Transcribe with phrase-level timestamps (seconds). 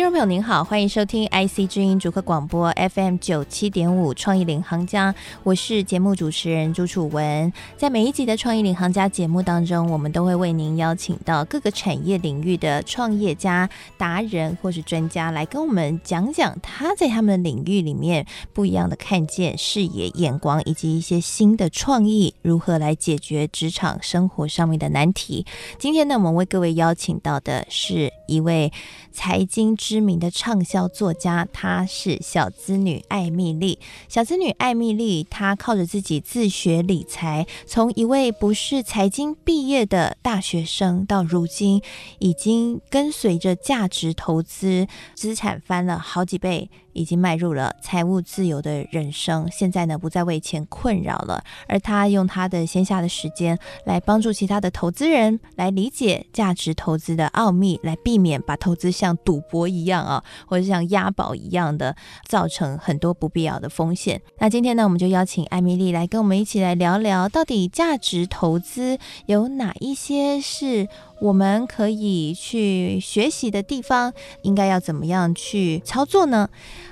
[0.00, 7.52] 听众朋友您好，欢迎收听 IC 之音主客广播 FM 九七点五创意领航家，我是节目主持人朱楚文。
[7.76, 25.44] 在每一集的创意领航家节目当中，我们都会为您邀请到各个产业领域的创业家、达人或是专家来跟我们讲讲他在他们的领域里面不一样的看见、视野、眼光，以及一些新的创意，如何来解决职场生活上面的难题。
[25.78, 28.72] 今天呢，我们为各位邀请到的是一位
[29.10, 33.78] 财经知名的畅销作家，她是小资女艾米丽。
[34.08, 41.82] 小资女艾米丽，她靠着自己自学理财，从一位不是财经毕业的大学生，到如今
[42.20, 46.70] 已经跟随着价值投资，资产翻了好几倍。
[46.92, 61.94] 已经迈入了财务自由的人生，现在呢，不再为钱困扰了，而他用他的闲暇的时间来帮助其他的投资人来理解价值投资的奥秘，来避免把投资像赌博一样啊，或者像押宝一样的
[62.26, 64.20] 造成很多不必要的风险。
[64.38, 70.88] 那今天呢，我们就邀请艾米丽来跟我们一起来聊聊，到底价值投资有哪一些是
[71.20, 76.48] 我们可以去学习的地方，应该要怎么样去操作呢？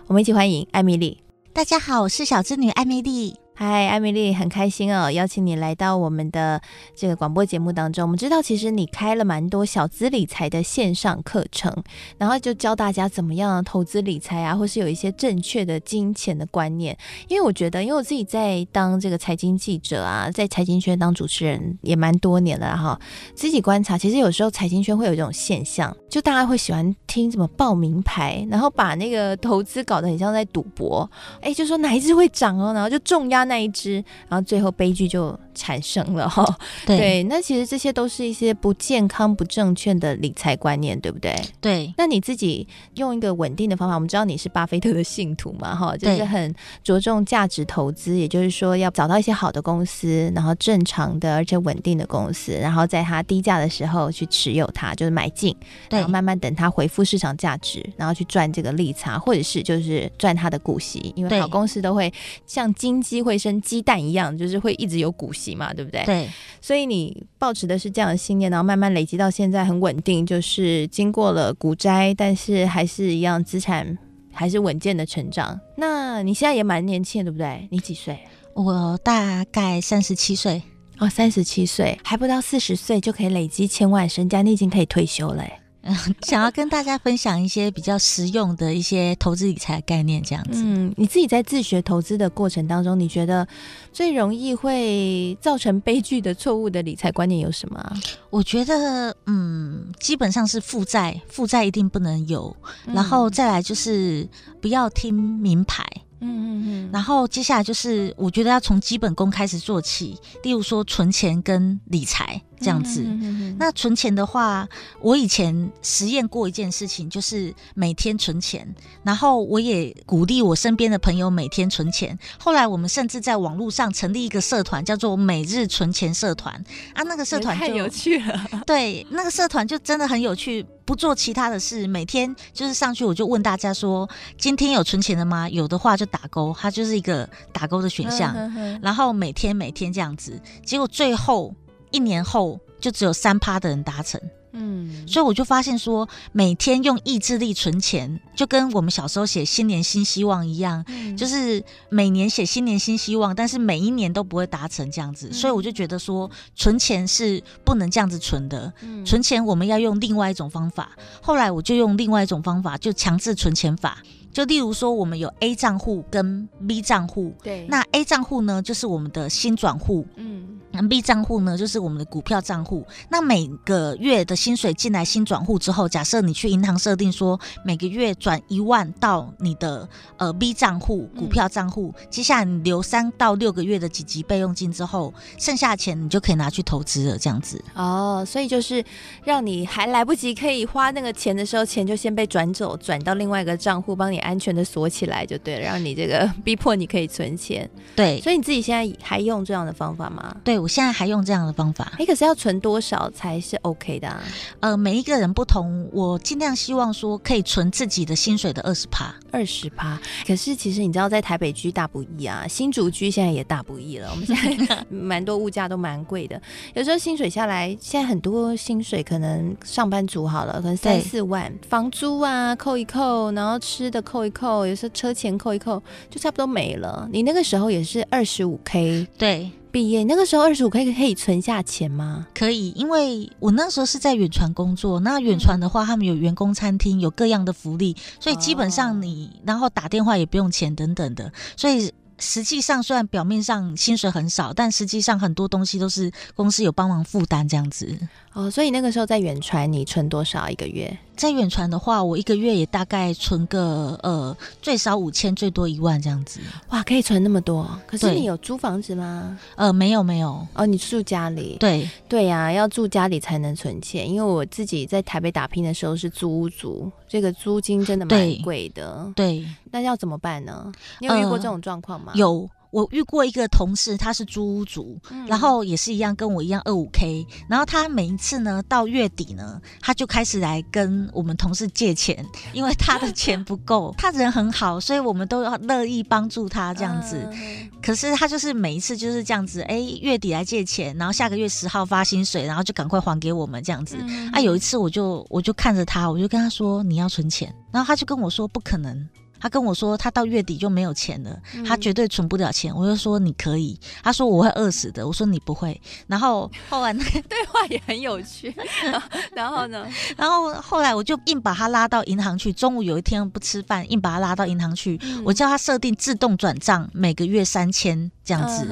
[0.07, 1.23] 我们一起欢迎艾米丽。
[1.55, 3.37] 大家好，我是小织女艾米丽。
[3.61, 6.63] 嗨，艾米丽，很开心哦，邀请你来到我们的
[6.95, 8.05] 这个广播节目当中。
[8.05, 11.75] 我们知道，其实你开了蛮多小资理财的线上课程，
[12.19, 16.97] 然后就教大家怎么样投资理财啊，或是有一些正确的金钱的观念。
[17.27, 22.97] 因为我觉得，因为我自己在当这个财经记者啊，在财经圈当主持人也蛮多年了哈。
[23.35, 31.11] 自己观察，其实有时候财经圈会有一种现象，就大家会喜欢听怎么报名牌，然后把那个投资搞得很像在赌博。
[31.41, 33.48] 哎，就说哪一支会涨哦，然后就重压。
[33.49, 33.95] 那一只，
[34.29, 36.45] 然后最后悲剧就产生了哈。
[36.87, 41.35] 对，对，那其实这些都是一些不健康、不正确的理财观念，对不对？
[41.61, 41.93] 对。
[41.99, 46.55] 那你自己用一个稳定的方法，我们知道你是巴菲特的信徒嘛，哈，就是很
[46.85, 55.55] 着重价值投资，也就是说要找到一些好的公司，然后正常的而且稳定的公司，然后在它低价的时候去持有它，就是买进，
[55.91, 62.13] 然后慢慢等它回复市场价值，然后去赚这个利差，或者是就是赚它的股息，因为好公司都会
[62.47, 66.05] 像金鸡会生鸡蛋一样，就是会一直有股息嘛，对不对？
[66.05, 66.29] 对，
[66.61, 73.97] 所以你抱持的是这样的信念，然后慢慢累积到现在很稳定，就是经过了股灾，但是还是一样资产
[74.33, 75.59] 还是稳健的成长。
[75.77, 77.69] 那你现在也蛮年轻的，对不对？
[77.71, 78.19] 你几岁？
[78.55, 80.61] 我大概三十七岁
[80.99, 85.45] 哦，三十七岁还不到四十岁就可以累积千万身家，你已经可以退休了。
[86.23, 90.63] 想要跟大家分享一些比较实用的一些投资理财的概念，这样子。
[90.63, 93.47] 嗯，你自己在自学投资的过程当中，你觉得
[93.93, 97.93] 最容易会造成悲剧的错误的理财观念有什么？
[98.31, 102.55] 我觉得，嗯，基本上是负债，负债一定不能有，
[102.87, 104.29] 然后再来就是
[104.61, 105.85] 不要听名牌。
[106.21, 113.03] 嗯嗯嗯，然后接下来就是，我觉得要从基本功开始做起，例如说存钱跟理财这样子。
[113.03, 113.57] 嗯哼嗯哼。
[113.59, 114.69] 那存钱的话，
[115.01, 118.67] 我以前实验过一件事情，就是每天存钱，
[119.03, 122.19] 然后我也鼓励我身边的朋友每天存钱。
[122.39, 126.55] 后来我们甚至在网络上成立一个社团，叫做“每日存钱社团”
[126.95, 128.47] 啊，那个社团就太有趣了。
[128.67, 130.65] 对，那个社团就真的很有趣。
[130.85, 134.09] 不做其他的事，每天就是上去，我就问大家说
[134.39, 135.47] ：“今天有存钱的吗？
[135.47, 138.35] 有的话就打勾，它就是一个打勾的选项。
[138.35, 141.55] 嗯”嗯、然后每天每天这样子，结果最后
[141.91, 144.21] 一年后就只有三趴的人达成。
[144.53, 155.29] 嗯，所以我就发现说，每天用意志力存钱，就跟我们小时候写新年新希望一样，嗯、就是每年写新年新希望，但是每一年都不会达成这样子。
[155.29, 158.73] 嗯、所以我就觉得说，存钱是不能这样子存的。
[158.81, 160.97] 嗯、存钱我们要用另外一种方法。
[161.21, 163.99] 后来我就用另外一种方法，就强制存钱法。
[164.33, 167.35] 就例如说，我们有 A 账户跟 B 账户。
[167.43, 170.07] 对，那 A 账户呢，就是我们的新转户。
[170.17, 170.59] 嗯。
[170.87, 172.87] B 账户呢，就是我们的股票账户。
[173.09, 179.89] 那每个月的薪水进来新转户之后，假设你去银行设定说每个月转一万到你的
[180.19, 187.65] 呃 B 账户股票账户，嗯、接下来你留三到六个月的紧急备用金之后，剩下的钱你就可以拿去投资了，这样子。
[187.75, 188.85] 哦，所以就是
[189.25, 197.71] 让你还来不及可以花那个钱的时候，钱就先被转走，转到另外一个账户，帮你你安全的锁起来就对了，让你这个 逼迫你可以存钱。
[197.95, 200.35] 对，所以你自己现在还用这样的方法吗？
[200.43, 201.93] 对，我现在还用这样的方法。
[201.99, 204.23] 哎，可是要存多少才是 OK 的啊？
[204.61, 209.99] 呃，每一个人不同，我尽量希望说可以存自己的薪水的二十趴，二十趴。
[210.27, 214.11] 可是其实你知道，在台北居大不易啊，新竹居现在也大不易了。
[214.11, 216.41] 我们现在 蛮多物价都蛮贵的，
[216.75, 227.09] 有时候薪水下来，现在很多薪水可能上班族好了，可能三四万，房租啊扣一扣，然后吃的扣一扣，有时候车钱扣一扣，就差不多没了。
[227.13, 232.27] 你那个时候也是二十五 K，对，毕业那个时候二十五 K 可以存下钱吗？
[232.35, 241.93] 可以，因为我那时候是在远传工作，那远传的话，他们有员工餐厅，有各样的福利，所以基本上你、哦、然后打电话也不用钱等等的，所以。
[242.21, 247.97] 实际上，虽然表面上薪水很少，但实际上很多东西都是公司有帮忙负担这样子。
[248.33, 250.99] 哦，所以那个时候在远传，你存多少一个月？
[251.19, 256.39] 在远传的话，我一个月也大概存个呃最少五千，最多一万这样子。
[256.71, 257.69] 哇，可以存那么多？
[257.89, 259.37] 可是你有租房子吗？
[259.57, 260.47] 呃，没有没有。
[260.55, 261.57] 哦，你住家里？
[261.59, 264.09] 对对呀、啊，要住家里才能存钱。
[264.09, 269.13] 因为我自己在台北打拼的时候是租屋族，这个租金真的蛮贵的。
[269.17, 270.73] 对，那要怎么办呢？
[271.01, 272.13] 你有遇过这种状况吗？
[272.15, 272.49] 呃、有。
[272.71, 283.95] 我遇过一个同事，他是租屋族，嗯、然后也是一样跟我一样二五 K，然后他每一次呢到月底呢，他就开始来跟我们同事借钱， 因为他的钱不够。
[283.99, 287.17] 他人很好，所以我们都要乐意帮助他这样子。
[287.33, 293.97] 嗯、可是他就是每一次就是这样子，哎，月底来借钱，然后下个月十号发薪水，然后就赶快还给我们这样子。
[294.01, 299.09] 嗯、啊，有一次我就我就看着他，我就跟他说你要存钱，然后他就跟我说不可能。
[299.41, 302.75] 他跟我说，他到月底就没有钱了，他绝对存不了钱。
[302.75, 305.07] 我就说你可以，他说我会饿死的。
[305.07, 305.81] 我说你不会。
[306.07, 308.55] 然后后来那个 对话也很有趣。
[309.35, 309.87] 然后呢？
[310.17, 312.53] 然后后来我就硬把他拉到银行去。
[312.53, 315.01] 中午有一天不吃饭，硬把他拉到银行去。
[315.25, 318.67] 我叫他设定自动转账，每个月三千这样子。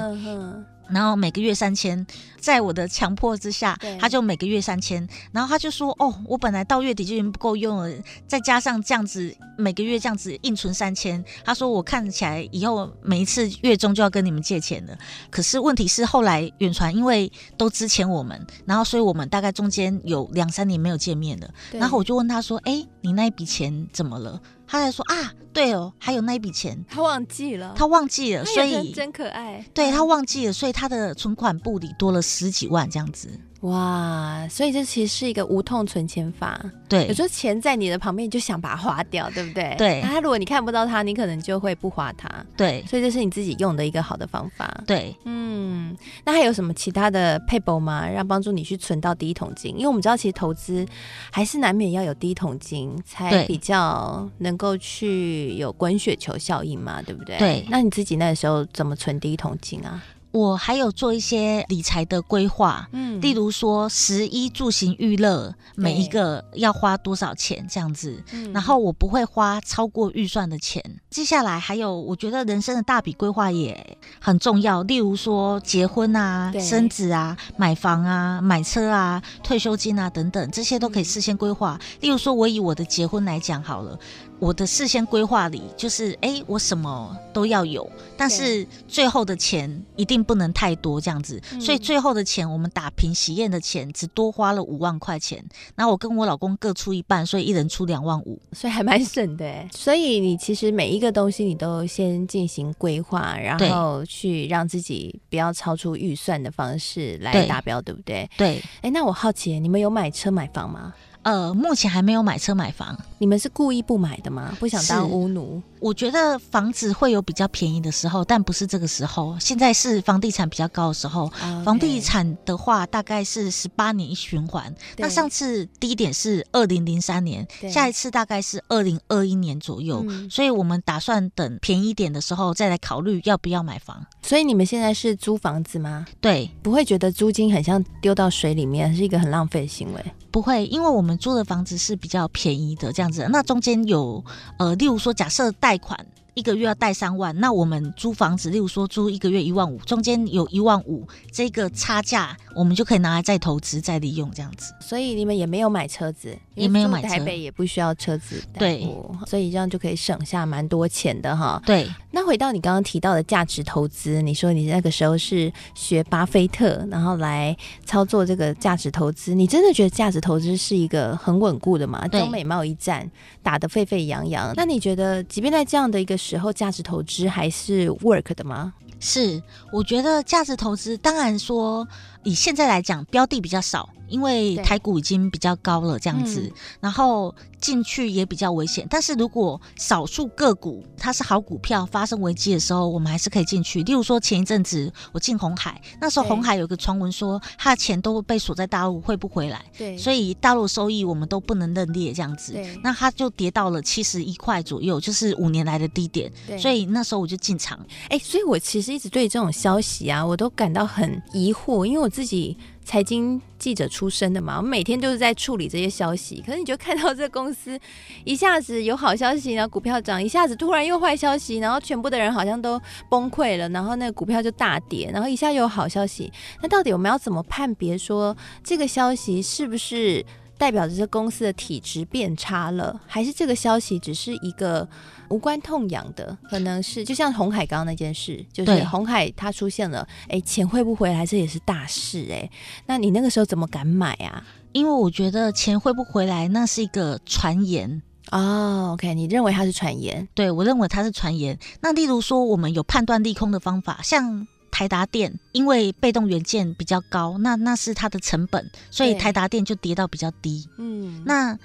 [0.89, 2.07] 然后每个月三千，
[2.39, 5.07] 在我的强迫之下，他就每个月三千。
[5.33, 7.91] 然后他就说：“哦，我本来到月底就已经不够用了，
[8.27, 14.97] 再加上这样子每个月这样子硬存三千。”他说：“我看起来以后每一次月中就要跟你们借钱了。”
[15.31, 21.49] 可是问题是后来远传因为都支钱我们，然后所以我们大概中间有两三年没有见面了。
[21.73, 29.65] 然后我就问他说：“哎，你那一笔钱怎么了？”他在说啊，对哦，还有那一笔钱，他忘记了，他忘记了，所以真可爱。
[29.73, 33.29] 对，他忘记了，所以他的存款簿里多了十几万这样子。
[33.63, 36.61] 哇，所以这其实是一个无痛存钱法。
[36.89, 39.75] 对，有时候钱在你的旁边，你就想把它花掉，对不对？
[39.79, 40.03] 对。
[40.03, 42.29] 他如果你看不到它，你可能就会不花它。
[42.57, 42.85] 对。
[42.87, 44.83] 所以这是你自己用的一个好的方法。
[44.87, 45.17] 对。
[45.25, 48.07] 嗯，那还有什么其他的撇步吗？
[48.09, 49.75] 让帮助你去存到第一桶金？
[49.75, 50.87] 因为我们知道，其实投资
[51.33, 57.39] 还是难免要有第一桶金，才比较能够去有滚雪球效应嘛，对不对？
[57.39, 57.65] 对。
[57.69, 60.05] 那你自己那个时候怎么存第一桶金啊？
[60.37, 70.85] 我还有做一些理财的规划，嗯，例如说食衣住行娱乐，每一个要花多少钱这样子，嗯，然后我不会花超过预算的钱。
[71.09, 81.81] 接下来还有，我觉得人生的大笔规划也很重要，例如说结婚啊、生子啊、买房啊、买车啊、退休金啊等等，这些都可以事先规划。
[81.81, 83.99] 嗯，例如说，我以我的结婚来讲好了。
[84.39, 91.41] 我的事先规划里就是，哎、欸，我什么都要有，但是最后的钱一定不能太多，这样子。
[91.61, 95.43] 所以最后的钱，我们打平喜宴的钱只多花了五万块钱，
[95.75, 99.47] 然后我跟我老公各出一半，所以一人出两万五，所以还蛮省的。
[99.73, 108.31] 所以你其实每一个东西你都先进行规划，然后去让自己不要超出预算的方式来达标，对，对不对？
[108.37, 108.57] 对。
[108.57, 110.93] 哎、欸，那我好奇，你们有买车买房吗？
[111.27, 112.97] 呃，目前还没有买车买房。
[113.19, 114.57] 你们是故意不买的吗？
[114.61, 115.61] 不想当屋奴？
[115.81, 119.37] 我觉得房子会有比较便宜的时候，但不是这个时候。
[119.41, 121.31] 现在是房地产比较高的时候。
[121.31, 121.65] Okay.
[121.65, 124.75] 房地产的话，大概是十八年一循环。
[124.97, 130.05] 那上次低点是二零零三年，下一次大概是二零二一年左右。
[130.09, 134.05] 嗯、所以我们打算等便宜点的时候再来考虑要不要买房。
[134.23, 136.07] 所以你们现在是租房子吗？
[136.21, 140.05] 对，不会觉得租金很像丢到水里面，是一个很浪费的行为。
[140.31, 143.27] 不会，因为我们租的房子是比较便宜的这样子。
[143.31, 144.23] 那中间有
[144.59, 146.07] 呃，例如说，假设贷款。
[146.37, 154.75] 一个月要贷三万，那我们租房子，例如说租一个月一万五，中间有一万五，这个差价我们就可以拿来再投资、再利用这样子。
[154.79, 158.87] 所以你们也没有买车子，也没有买车，台北也不需要车子，对，
[159.27, 161.59] 所以这样就可以省下蛮多钱的哈。
[161.65, 172.07] 对，那回到你刚刚提到的价值投资，你说你那个时候是学巴菲特，然后来操作这个价值投资，你真的觉得价值投资是一个很稳固的吗？
[172.09, 173.11] 中美贸易战
[173.43, 178.73] 打得沸沸扬扬，那你觉得，即便在这样的一个时候，价值投资还是 work 的吗？
[178.99, 179.41] 是，
[179.71, 181.87] 我觉得价值投资，当然说
[182.25, 183.89] 以现在来讲，标的比较少。
[184.09, 188.87] 因为台股已经比较高了，这样子，嗯、然后进去也比较危险。
[188.89, 193.83] 但是如果少数个股它是好股票，发生危机的时候，我们还是可以进去。
[193.83, 199.65] 例如说前一阵子我进红海，那时候红海有个传闻说，他的钱都被锁在大陆，汇不回来。
[199.77, 202.55] 对，所以大陆收益我们都不能认列，这样子。
[202.83, 206.31] 那它就跌到了七十一块左右，就是五年来的低点。
[206.47, 207.79] 对，所以那时候我就进场。
[208.09, 212.57] 哎，所以我其实一直对这种消息啊，我都感到很疑惑，因为我自己。
[212.87, 216.41] 财经记者出身的嘛，我们每天就是在处理这些消息。
[216.47, 217.77] 可是你就看到这公司
[218.23, 225.11] 一下子有好消息，然后股票涨；一下子突然又坏消息，然后全部的人好像都崩溃了，然后那个股票就大跌。
[225.13, 230.25] 然后一下又有好消息，那到底我们要怎么判别说这个消息是不是
[230.59, 234.89] 代表着这公司的体质变差了，还是这个消息只是一个？
[235.29, 242.49] 无关痛痒的，可能是就像红海刚刚那件事，就是红海它出现了，哎，钱汇不回来，这也是大事哎。
[242.87, 244.47] 那你那个时候怎么敢买啊？
[244.71, 248.93] 因为我觉得钱汇不回来，那是一个传言哦。
[248.93, 250.29] OK，你认为它是传言？
[250.33, 251.59] 对，我认为它是传言。
[251.81, 254.47] 那例如说，我们有判断利空的方法，像
[254.77, 260.69] 台达电，因为被动元件比较高，那那是它的成本，所以台达电就跌到比较低。
[260.77, 261.59] 嗯，那。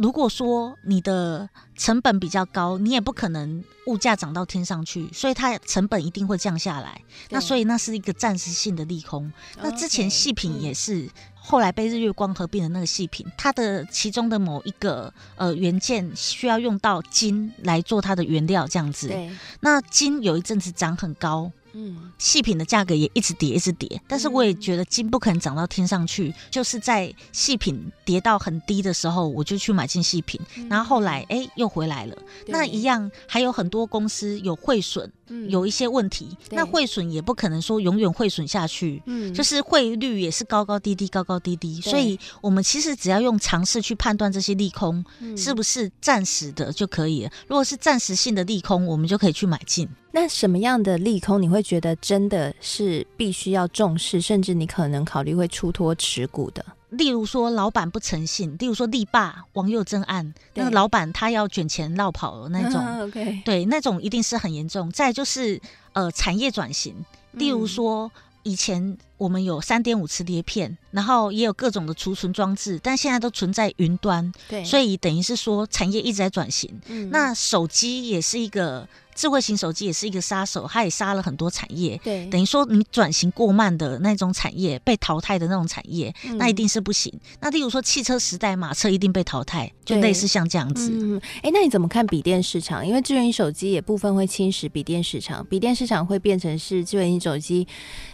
[0.00, 7.02] 如果说你的成本比较高，你也不可能物价涨到天上去，所以它成本一定会降下来。
[7.30, 9.32] 那所以那是一个暂时性的利空。
[9.60, 19.08] 那之前细品也是后来被日月光合并的那个细品，它的其中的某一个呃元件需要用到金来做它的原料，这样子。
[19.08, 19.28] 对。
[19.58, 21.50] 那金有一阵子涨很高。
[21.72, 24.00] 嗯，细品的价格也一直跌，一直跌。
[24.06, 32.16] 但是我也觉得金不可能涨到天上去，嗯、就是在细品跌到很低的时候，我就去买进细品，嗯、然后后来哎又回来了。
[32.46, 35.10] 那一样还有很多公司有汇损。
[35.50, 45.04] 有一些问题，嗯、那汇损也不可能说永远汇损下去，嗯，就是汇率也是高高低低，高高低低，所以我们其实只要用常识去判断这些利空
[45.36, 47.30] 是不是暂时的就可以了。
[47.46, 49.86] 如果是暂时性的利空，我们就可以去买进。
[50.10, 56.64] 那什么样的利空你会觉得真的是必须要重视，甚至你可能考虑会出脱持股的？
[56.90, 64.90] 例如说，老板不诚信；例如说，力霸王佑正案，那个老板他要卷钱绕跑了那种，啊， okay，对，那种一定是很严重。
[64.90, 65.60] 再就是
[65.92, 66.94] 呃，产业转型，
[67.32, 68.10] 例如说，
[68.42, 76.80] 以前我们有三点五磁碟片，然后也有各种的储存装置，但现在都存在云端，对，所以等于是说产业一直在转型。
[76.86, 78.88] 嗯，那手机也是一个。
[79.18, 82.00] 智慧型手机也是一个杀手，它也杀了很多产业。
[82.04, 87.12] 对，等于说你转型过慢的那种产业，被淘汰的那种产业，嗯、那一定是不行。
[87.40, 90.92] 那例如说汽车时代，马车一定被淘汰，就类似像这样子。
[90.92, 92.86] 嗯，哎，那你怎么看笔电市场？
[92.86, 97.66] 因为智慧型手机也部分会侵蚀笔电市场，笔电市场会变成是智慧型手机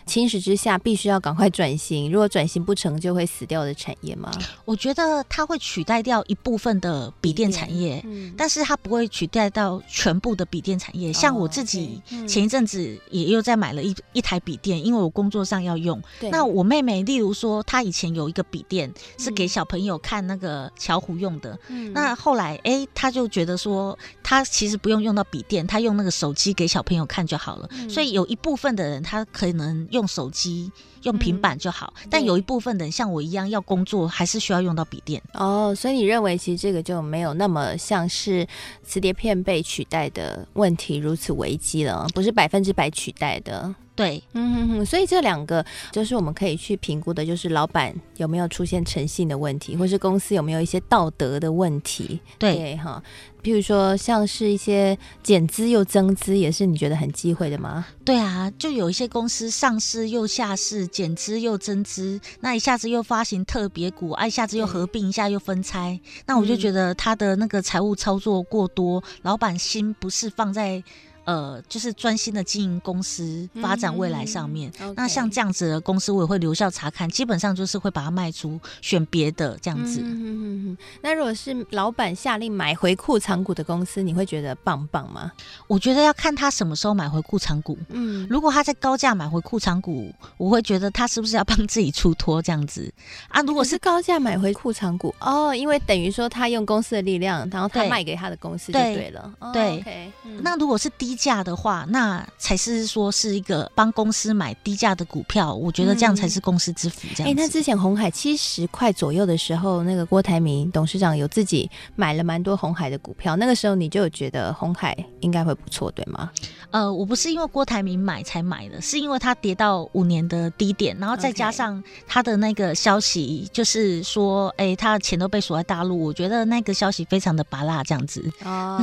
[0.07, 2.11] 侵蚀之下，必须要赶快转型。
[2.11, 4.31] 如果转型不成就会死掉的产业吗？
[4.65, 11.05] 我觉得它会取代掉一部分的笔电产业，嗯、但是它不会取代到全部的笔电产业。
[11.05, 16.03] 也像我自己前一阵子也又在买了一一台笔电，因为我工作上要用。
[16.31, 21.59] 那我妹妹，例如说，她以前有一个笔电是给小朋友看那个巧虎用的。
[21.93, 27.69] 那后来，哎，她就觉得说，她其实不用用到笔电，她用那个手机给小朋友看就好了。
[27.91, 30.71] 所以有一部分的人，他可能用手机。
[31.05, 35.23] 用平板就好，嗯、但有一部分人像我一样要工作，还是需要用到笔电。
[35.35, 38.49] 哦，所以你认为其实这个就没有那么像是
[38.83, 43.75] 磁碟片被取代的问题如此危机了，不是百分之百取代的。
[43.97, 52.21] 对，嗯哼哼，所以这两个就是我们可以去评估的，就是老板有没有出现诚信的问题，或是公司有没有一些道德的问题。
[52.37, 53.01] 对，哈，
[53.43, 57.87] 譬如说像是一些减资又增资，也是你觉得很忌讳的吗？
[58.05, 70.83] 对啊，就有一些公司上市又下市，减资又增资，那一下子又发行特别股，啊，一下子又合并一下又分拆，那我就觉得他的那个财务操作过多，老板心不是放在。
[71.25, 74.73] 呃，就是专心的经营公司，发展未来上面。
[74.81, 80.01] 嗯、那像这样子的公司，我也会留校查看，基本上就是会把它卖出，选别的这样子。
[80.03, 80.79] 嗯嗯嗯。
[81.03, 85.31] 那如果是老板下令买回库藏股的公司，你会觉得棒棒吗？
[85.67, 87.79] 我觉得要看他什么时候买回库藏股。
[87.89, 92.93] 嗯，如果他在高价买回库藏股，我会觉得他是不是要帮自己出脱这样子
[93.29, 93.41] 啊？
[93.43, 99.33] 如果是，是高价买回库藏股哦，因为等于说他用公司的力量，然后他卖给他的公司就对了。
[99.53, 100.13] 对，
[100.43, 105.55] 那如果是低价的话，那才是说是一个帮公司买低价的股票。
[105.55, 107.03] 我觉得这样才是公司之福。
[107.03, 107.23] 这样子。
[107.23, 116.31] 哎、嗯欸，那之前红海七十块左右的时候，那个郭台铭董事长有自己买了蛮多红海的股票，那个时候你就有觉得红海应该会不错，对吗？
[116.71, 128.29] 呃，我不是因为郭台铭买才买的，是因为他跌到五年的低点，然后再加上他的那个消息，就是说，哎、欸，他的钱都被锁在大陆，我觉得那个消息非常的拔辣这样子。
[128.45, 128.83] 哦，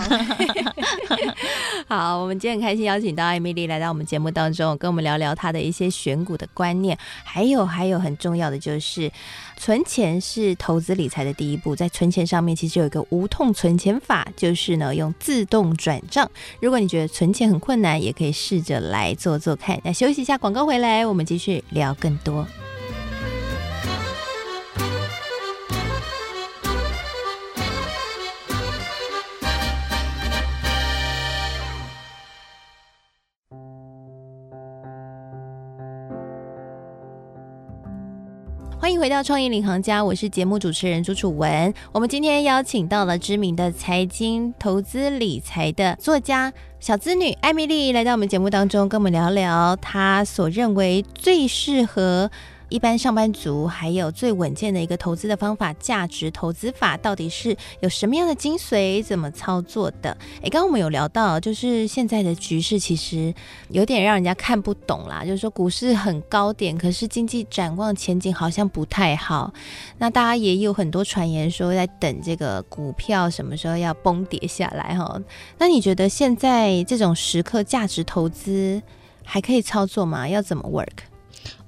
[1.88, 9.12] 好，我们今天很开心邀请到艾米丽来到我们节目当中，跟我们聊聊她的一些选股的观念，还有还有很重要的就是。
[9.58, 16.28] 存钱是投资理财的第一步，在存钱上面其实有一个无痛存钱法，就是呢用自动转账。
[16.60, 19.80] 如果你觉得存钱很困难，也可以试着来做做看。
[19.84, 22.48] 那休息一下，广告回来，我们继续聊更多。
[39.02, 41.74] 回到创意领航家，我是节目主持人朱楚文。
[41.92, 52.30] 我们今天邀请到了知名的财经投资理财的作家小资女艾米丽来到我们节目当中，跟我们聊聊她所认为最适合。
[52.72, 59.04] 一般上班族还有最稳健的一个投资的方法，价值投资法到底是有什么样的精髓？
[59.04, 60.18] 怎么操作的？
[60.42, 63.34] 诶，刚刚我们有聊到，就是现在的局势其实
[63.72, 65.26] 有点让人家看不懂啦。
[65.26, 69.54] 就是说股市很高点，可是经济展望前景好像不太好。
[69.98, 75.22] 那大家也有很多传言说在等这个股票什么时候要崩跌下来哈。
[75.58, 78.82] 那你觉得现在这种时刻价值投资
[79.26, 80.26] 还可以操作吗？
[80.30, 81.11] 要怎么 work？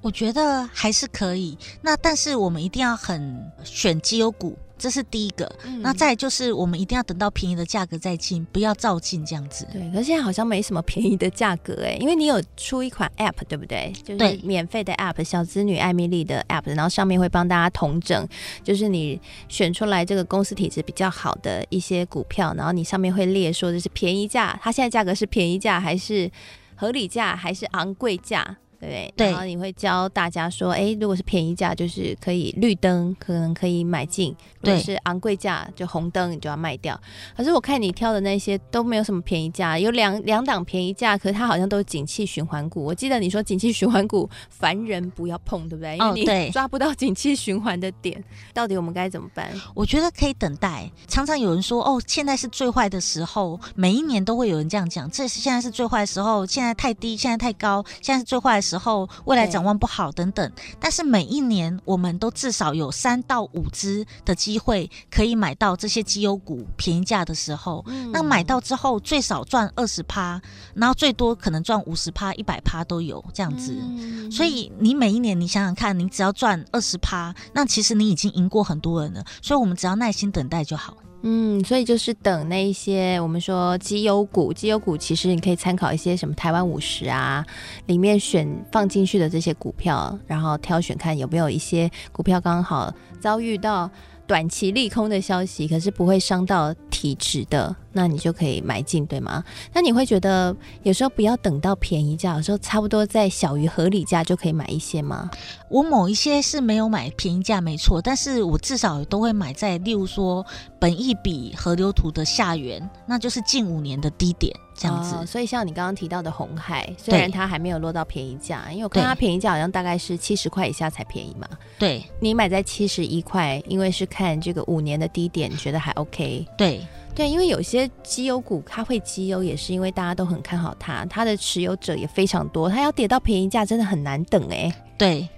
[0.04, 5.50] 我觉得还是可以，那但是我们一定要很选绩优股，这是第一个。
[5.64, 9.66] 嗯、那再就是我们一定要等到便宜的价格再进，不要照进这样子。
[9.72, 13.94] 对，可是现在好像没什么便宜的价格哎，因为你有出一款 App 对不对？
[14.04, 18.28] 就是免费的 App，小资女艾米丽的 App，然后上面会帮大家统整，
[18.62, 19.18] 就是你
[19.48, 26.30] 选出来这个公司体质比较好的一些股票，然后你上面会列说就是便宜价，它现在价格是便宜价还是
[26.76, 28.58] 合理价还是昂贵价？
[28.84, 36.98] 对，对，然后你会教大家说，哎，如果是便宜价，就是可以绿灯，可能可以买进；如果是昂贵价，就红灯，你就要卖掉。
[37.36, 42.84] 可是我看你挑的那些都没有什么便宜价，有两两档便宜价，可是它好像都是景气循环股。
[42.84, 45.96] 我记得你说景气循环股，凡人不要碰，对不对？
[45.96, 49.50] 因为你抓不到景气循环的点，到底我们该怎么办？
[49.74, 50.90] 我觉得可以等待。
[51.08, 58.73] 常常有人说，哦，现在是最坏的时候，每一年都会有人这样讲，这是现在是最坏的时候，现在太低，现在太高，现在是最坏的时候。
[58.74, 70.40] 时候未来展望不好等等，但是每一年我们都至少有三到五只的机会可以买到这些绩优股便宜价的时候，嗯、那买到之后最少赚二十趴，
[70.74, 73.76] 然后最多可能赚五十趴、一百趴都有这样子。
[73.80, 79.24] 嗯、所以你每一年你想想看，你只要赚二十趴，那其实你已经赢过很多人了。
[79.40, 80.96] 所以我们只要耐心等待就好。
[81.26, 87.42] 嗯，所以就是等那一些我们说绩优股，绩优股其实你可以参考一些什么台湾五十啊，
[87.86, 93.90] 里面选放进去的这些股票，然后挑选看有没有一些股票刚好遭遇到
[94.26, 99.44] 短期利空的消息，可是不会伤到体质的，那你就可以买进，对吗？
[99.72, 105.30] 那你会觉得有时候不要等到便宜价，有时候差不多在小于合理价就可以买一些吗？
[105.68, 110.44] 我某一些是没有买便宜价，没错，但是我至少都会买在，例如说
[110.78, 115.14] 本益比河流图的下缘，那就是近五年的低点这样子。
[115.16, 121.48] 哦，所以像你刚刚提到的红海，虽然它还没有落到便宜价，因为我看它便宜价好像大概是七十块以下才便宜嘛。
[121.78, 126.46] 对，你买在七十一块，因为是看这个五年的低点，你觉得还 OK？
[126.58, 126.86] 对。
[127.16, 134.74] 对，因为有些绩优股它会绩优，也是因为大家都很看好它，它的持有者也非常多，它要跌到便宜价真的很难等哎。
[134.98, 135.28] 对，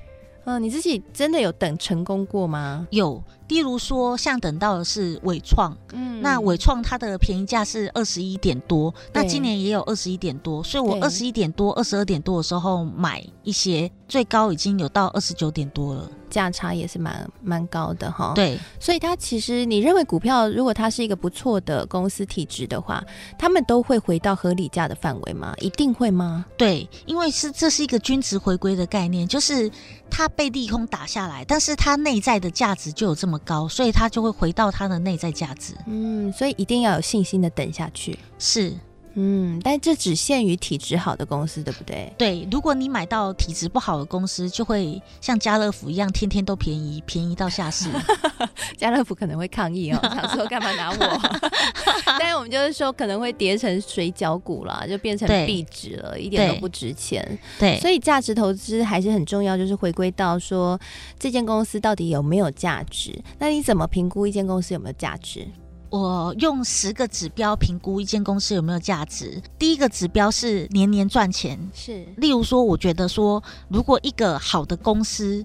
[0.46, 2.86] 嗯、呃，你自己真的有等成功过吗？
[2.90, 13.90] 有，例如说像等到的是伟创，嗯，那伟创它的便宜价是二十一点多，那今年也有二十一点多，所以我二十一点多、二十二点多的时候买一些。
[14.08, 16.10] 最高已经有到二十九点多了。
[16.28, 23.02] 价差也是蛮蛮高的哈，对，所以它其实你认为股票如果它是一个不错的公司体质的话，
[23.38, 25.54] 他们都会回到合理价的范围吗？
[25.60, 26.44] 一定会吗？
[26.58, 29.70] 对，因为是这是一个均值回归的概念，就是
[30.10, 35.74] 它被利空打下来，但是它内在的价值就有这么高，所以它就会回到它的内在价值。
[35.86, 38.18] 嗯，所以一定要有信心的等下去。
[38.38, 38.74] 是。
[39.18, 42.12] 嗯，但这只限于体质好的公司，对不对？
[42.18, 47.88] 对，如果你买到体质不好的公司，就会像家乐福一样，天天都便宜，便宜到下市。
[48.76, 51.20] 家乐福可能会抗议哦， 想说干嘛拿我？
[52.18, 57.38] 但是我们就是说，可能会跌成水饺股啦，就变成壁纸了，一点都不值钱。
[57.58, 60.78] 对，所以价值投资还是很重要，就是回归到说
[61.18, 63.18] 这间公司到底有没有价值？
[63.38, 65.46] 那你怎么评估一间公司有没有价值？
[65.90, 69.40] 我用十个指标评估一间公司有没有价值。
[69.58, 72.06] 第一个指标是年年赚钱，是。
[72.16, 75.44] 例如说，我觉得说，如果一个好的公司。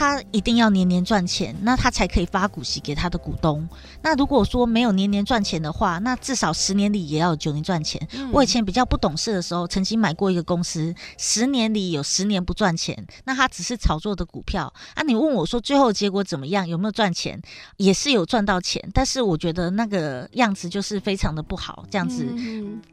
[0.00, 3.68] 他一定要年年赚钱，那他才可以发股息给他的股东。
[4.00, 8.00] 那如果说没有年年赚钱的话，那至少十年里也要有九年赚钱。
[8.14, 8.30] 嗯。
[8.32, 15.02] 我以前比较不懂事的时候，曾经买过一个公司，十年里有十年不赚钱，那他只是炒作的股票啊。
[15.02, 17.38] 你问我说最后结果怎么样，有没有赚钱？
[17.76, 22.26] 也是有赚到钱，但是我觉得那个样子就是非常的不好，这样子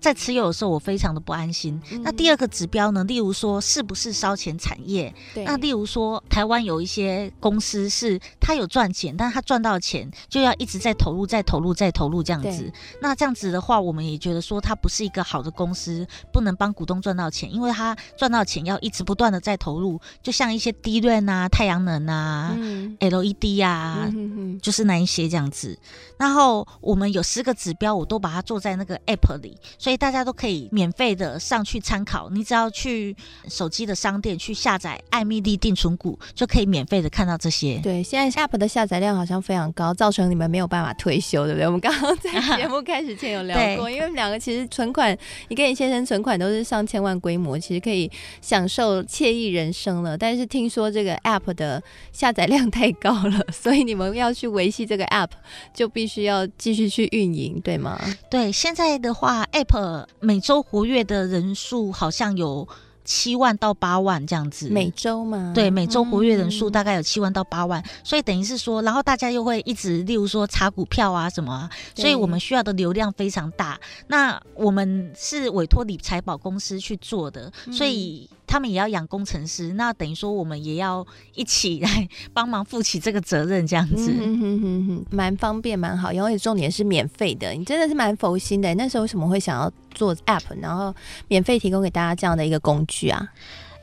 [0.02, 1.82] 在持有的时候我非常的不安心。
[2.02, 3.02] 那第二个指标呢？
[3.06, 5.16] 例如说是不是烧钱产业？
[5.46, 6.97] 那例如说台湾有一些。
[7.02, 12.72] 些公司是他有赚钱，但是他赚到钱就要一直在投入、再投入、再投入这样子。
[13.02, 25.78] 那这样子的话，我们也觉得说他不是一个好的公司，不能帮股东赚到钱，因为他赚到钱要一直不断的在投入，就像一些低润啊、太阳能啊、嗯、LED 啊、嗯哼哼，就是那一些这样子。
[26.18, 32.30] 然后我们有十个指标，我都把它做在那个 App 里，所以大家都可以免费的上去参考。
[32.32, 33.16] 你只要去
[33.48, 37.80] 手机的商店去下载艾米丽定存股，就可以免费的看到这些。
[37.84, 41.66] 对，现在 App 的下载量好像非常高，造成你们没有办法退休，对不对？
[41.68, 45.16] 我们刚刚在 节目开始前有聊过，因为两个其实存款，
[45.50, 48.10] 你跟你先生存款都是上千万规模，其实可以
[48.42, 50.18] 享受惬意人生了。
[50.18, 55.30] 但是听说这个 App 的下载量太高了，所以你们要去维系这个 App，
[55.74, 58.00] 就必须要继续去运营，对吗？
[58.30, 62.68] 对，现在的话，App 每周活跃的人数好像有。
[63.08, 65.54] 七万到八万这样子，每周嘛？
[65.56, 73.80] 对，每周活跃人数大概有七万到八万，嗯，所以等于是说，然后大家又会一直，例如说查股票啊什么啊，所以我们需要的流量非常大。
[74.08, 78.30] 那我们是委托理财宝公司去做的，所以。
[78.48, 81.06] 他们也要养工程师，那等于说我们也要
[81.36, 88.74] 一起来帮忙负起这个责任，这样子，嗯哼哼哼，蛮方便，蛮好，因为重点是免费的，你真的是蛮佛心的。
[88.76, 90.96] 那时候为什么会想要做 App，然后
[91.28, 93.28] 免费提供给大家这样的一个工具啊？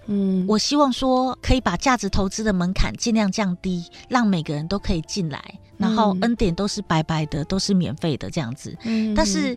[0.06, 5.42] 嗯，我希望说可以把价值投资的门槛尽量降低，让每个人都可以进来，
[5.76, 8.74] 然后恩典都是白白的，都是免费的这样子。
[8.84, 9.54] 嗯，但是。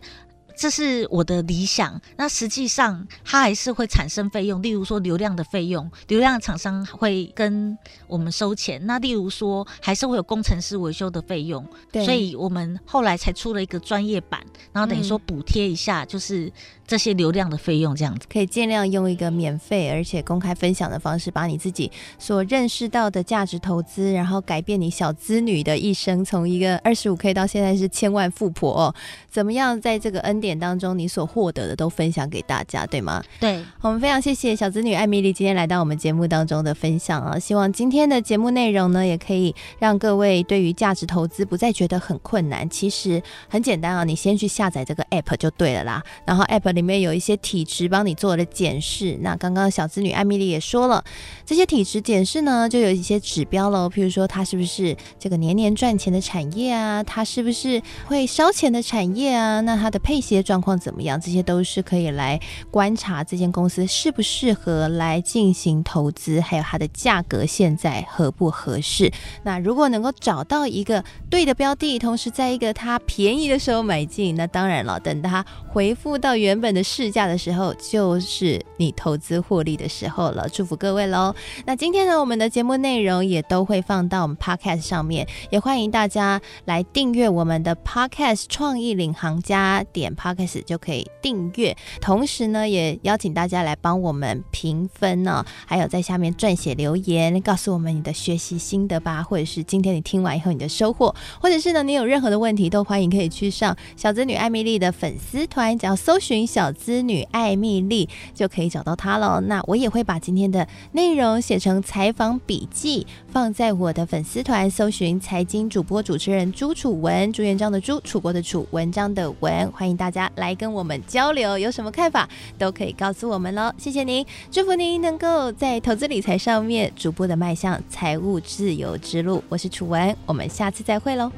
[0.58, 8.84] 这是我的理想，那实际上它还是会产生费用，例如说流量的费用，流量厂商会跟我们收钱。
[8.88, 14.44] 那例如说还是会有工程师维修的费用，对，所以我们后来才出了一个专业版，
[14.74, 16.52] 然后等于说补贴一下，就是
[16.88, 28.96] 这些流量的费用这样子，可以尽量用一个免费而且公开分享的方式，把你自己所认识到的价值投资，然后改变你小资女的一生，从一个二十五 K 到现在是千万富婆哦，
[29.30, 33.22] 怎么样在这个恩典当中，你所获得的都分享给大家，对吗？
[33.42, 37.38] 对，我们非常谢谢小资女艾米丽今天来到我们节目当中的分享啊！
[37.38, 42.70] 希望今天的节目内容呢，也可以让各位对于价值投资不再觉得很困难。
[42.70, 46.02] 其实很简单啊，你先去下载这个 app 就对了啦。
[46.26, 49.18] 然后 app 里面有一些体质帮你做了检视。
[49.22, 51.04] 那刚刚小子女艾米丽也说了，
[51.46, 53.90] 这些体质检视呢，就有一些指标喽。
[53.90, 57.04] 譬如说，它是不是这个年年赚钱的产业啊？
[57.04, 59.60] 它是不是会烧钱的产业啊？
[59.62, 61.20] 那它的配息状况怎么样？
[61.20, 69.12] 这些都是可以来观察这间公司适不适合来进行投资，还有它的价格现在合不合适。
[69.44, 80.48] 那如果能够找到一个对的标的，同时在一个它便宜的时候买进，那当然了，等它回复到原本的市价的时候，就是你投资获利的时候了。
[80.50, 81.34] 祝福各位喽！
[81.66, 91.76] 那今天呢，我们的节目内容也都会放到我们 Podcast 上面，也欢迎大家来订阅我们的 Podcast《创意领航家》点 Podcast 就可以订阅。
[92.02, 109.40] 同时呢，也邀请大家来帮我们评分呢、还有在下面撰写留言，告诉我们你的学习心得吧，或者是今天你听完以后你的收获，或者是呢，你有任何的问题都欢迎可以去上小资女艾米丽的粉丝团，只要搜寻小资女艾蜜莉就可以找到她了。
[109.42, 123.72] 那我也会把今天的内容写成采访笔记，放在我的粉丝团，搜寻财经主播主持人朱楚文，朱元璋的朱，楚国的楚，文章的文，欢迎大家来跟我们交流，有什么看法都可以告诉我们喽。
[123.78, 129.44] 谢谢您，祝福您能够在投资理财上面逐步的迈向财务自由之路。
[129.48, 131.32] 我是楚文，我们下次再会喽。